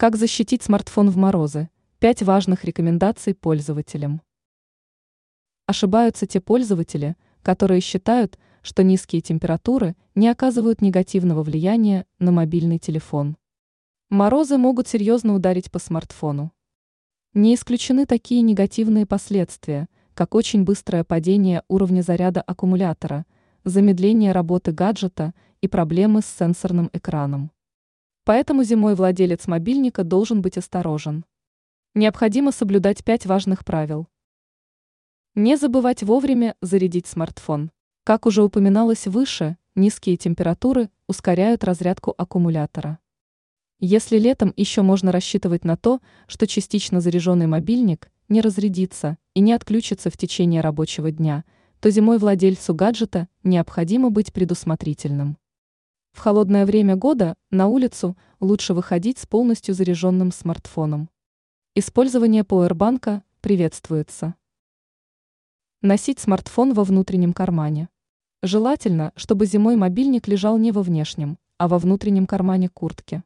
Как 0.00 0.16
защитить 0.16 0.62
смартфон 0.62 1.10
в 1.10 1.18
морозы? 1.18 1.68
Пять 1.98 2.22
важных 2.22 2.64
рекомендаций 2.64 3.34
пользователям. 3.34 4.22
Ошибаются 5.66 6.26
те 6.26 6.40
пользователи, 6.40 7.16
которые 7.42 7.82
считают, 7.82 8.38
что 8.62 8.82
низкие 8.82 9.20
температуры 9.20 9.94
не 10.14 10.28
оказывают 10.28 10.80
негативного 10.80 11.42
влияния 11.42 12.06
на 12.18 12.32
мобильный 12.32 12.78
телефон. 12.78 13.36
Морозы 14.08 14.56
могут 14.56 14.88
серьезно 14.88 15.34
ударить 15.34 15.70
по 15.70 15.78
смартфону. 15.78 16.50
Не 17.34 17.54
исключены 17.54 18.06
такие 18.06 18.40
негативные 18.40 19.04
последствия, 19.04 19.86
как 20.14 20.34
очень 20.34 20.64
быстрое 20.64 21.04
падение 21.04 21.62
уровня 21.68 22.00
заряда 22.00 22.40
аккумулятора, 22.40 23.26
замедление 23.64 24.32
работы 24.32 24.72
гаджета 24.72 25.34
и 25.60 25.68
проблемы 25.68 26.22
с 26.22 26.26
сенсорным 26.38 26.88
экраном. 26.94 27.50
Поэтому 28.24 28.64
зимой 28.64 28.94
владелец 28.94 29.46
мобильника 29.46 30.04
должен 30.04 30.42
быть 30.42 30.58
осторожен. 30.58 31.24
Необходимо 31.94 32.52
соблюдать 32.52 33.02
пять 33.04 33.26
важных 33.26 33.64
правил. 33.64 34.06
Не 35.34 35.56
забывать 35.56 36.02
вовремя 36.02 36.54
зарядить 36.60 37.06
смартфон. 37.06 37.70
Как 38.04 38.26
уже 38.26 38.42
упоминалось 38.42 39.06
выше, 39.06 39.56
низкие 39.74 40.16
температуры 40.16 40.90
ускоряют 41.06 41.64
разрядку 41.64 42.14
аккумулятора. 42.16 42.98
Если 43.78 44.18
летом 44.18 44.52
еще 44.56 44.82
можно 44.82 45.10
рассчитывать 45.10 45.64
на 45.64 45.76
то, 45.76 46.00
что 46.26 46.46
частично 46.46 47.00
заряженный 47.00 47.46
мобильник 47.46 48.10
не 48.28 48.42
разрядится 48.42 49.16
и 49.34 49.40
не 49.40 49.54
отключится 49.54 50.10
в 50.10 50.16
течение 50.16 50.60
рабочего 50.60 51.10
дня, 51.10 51.44
то 51.80 51.90
зимой 51.90 52.18
владельцу 52.18 52.74
гаджета 52.74 53.26
необходимо 53.42 54.10
быть 54.10 54.32
предусмотрительным. 54.32 55.38
В 56.12 56.20
холодное 56.20 56.66
время 56.66 56.96
года 56.96 57.36
на 57.50 57.68
улицу 57.68 58.16
лучше 58.40 58.74
выходить 58.74 59.18
с 59.18 59.26
полностью 59.26 59.74
заряженным 59.74 60.32
смартфоном. 60.32 61.08
Использование 61.74 62.44
пауэрбанка 62.44 63.22
приветствуется. 63.40 64.34
Носить 65.82 66.18
смартфон 66.18 66.74
во 66.74 66.84
внутреннем 66.84 67.32
кармане. 67.32 67.88
Желательно, 68.42 69.12
чтобы 69.16 69.46
зимой 69.46 69.76
мобильник 69.76 70.28
лежал 70.28 70.58
не 70.58 70.72
во 70.72 70.82
внешнем, 70.82 71.38
а 71.58 71.68
во 71.68 71.78
внутреннем 71.78 72.26
кармане 72.26 72.68
куртки. 72.68 73.22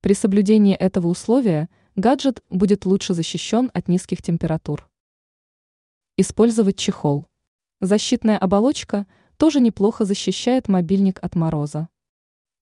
При 0.00 0.14
соблюдении 0.14 0.74
этого 0.74 1.08
условия 1.08 1.68
гаджет 1.96 2.42
будет 2.50 2.84
лучше 2.84 3.14
защищен 3.14 3.70
от 3.74 3.88
низких 3.88 4.22
температур. 4.22 4.88
Использовать 6.16 6.76
чехол. 6.76 7.26
Защитная 7.80 8.38
оболочка 8.38 9.06
тоже 9.36 9.60
неплохо 9.60 10.04
защищает 10.04 10.68
мобильник 10.68 11.18
от 11.22 11.36
мороза. 11.36 11.88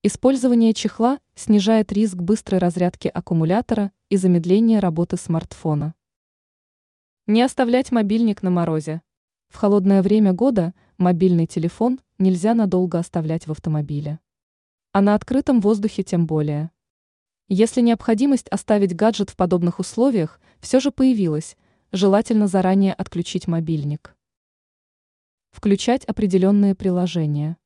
Использование 0.09 0.73
чехла 0.73 1.19
снижает 1.35 1.91
риск 1.91 2.15
быстрой 2.15 2.61
разрядки 2.61 3.09
аккумулятора 3.09 3.91
и 4.09 4.17
замедления 4.17 4.79
работы 4.79 5.17
смартфона. 5.17 5.97
Не 7.27 7.43
оставлять 7.43 7.91
мобильник 7.91 8.41
на 8.45 8.51
морозе. 8.51 9.03
В 9.49 9.57
холодное 9.57 10.03
время 10.03 10.33
года 10.33 10.75
мобильный 10.97 11.49
телефон 11.49 11.99
нельзя 12.19 12.55
надолго 12.55 13.01
оставлять 13.01 13.49
в 13.49 13.51
автомобиле. 13.51 14.21
А 14.93 15.01
на 15.01 15.17
открытом 15.17 15.61
воздухе 15.61 16.05
тем 16.05 16.29
более. 16.29 16.71
Если 17.49 17.81
необходимость 17.81 18.47
оставить 18.51 18.95
гаджет 18.95 19.31
в 19.31 19.37
подобных 19.37 19.81
условиях 19.81 20.41
все 20.61 20.79
же 20.79 20.93
появилась, 20.93 21.57
желательно 21.91 22.47
заранее 22.47 22.95
отключить 22.95 23.49
мобильник. 23.49 24.15
Включать 25.51 26.05
определенные 26.05 26.77
приложения. 26.77 27.57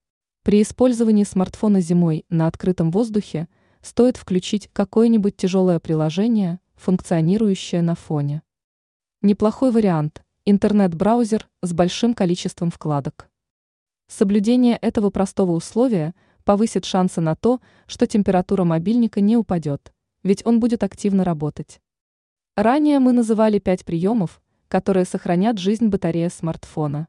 При 0.42 0.62
использовании 0.62 1.24
смартфона 1.24 1.82
зимой 1.82 2.24
на 2.30 2.46
открытом 2.46 2.90
воздухе 2.90 3.46
стоит 3.82 4.16
включить 4.16 4.70
какое-нибудь 4.72 5.36
тяжелое 5.36 5.80
приложение, 5.80 6.60
функционирующее 6.76 7.82
на 7.82 7.94
фоне. 7.94 8.40
Неплохой 9.20 9.70
вариант– 9.70 10.24
интернет-браузер 10.46 11.46
с 11.60 11.74
большим 11.74 12.14
количеством 12.14 12.70
вкладок. 12.70 13.28
Соблюдение 14.08 14.78
этого 14.78 15.10
простого 15.10 15.52
условия 15.52 16.14
повысит 16.44 16.86
шансы 16.86 17.20
на 17.20 17.36
то, 17.36 17.60
что 17.86 18.06
температура 18.06 18.64
мобильника 18.64 19.20
не 19.20 19.36
упадет, 19.36 19.92
ведь 20.22 20.44
он 20.46 20.58
будет 20.58 20.82
активно 20.82 21.22
работать. 21.22 21.82
Ранее 22.56 22.98
мы 22.98 23.12
называли 23.12 23.58
пять 23.58 23.84
приемов, 23.84 24.40
которые 24.68 25.04
сохранят 25.04 25.58
жизнь 25.58 25.88
батареи 25.88 26.28
смартфона. 26.28 27.08